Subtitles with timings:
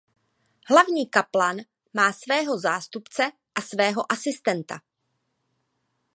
[0.69, 1.57] Hlavní kaplan
[1.93, 4.77] má svého zástupce a svého asistenta.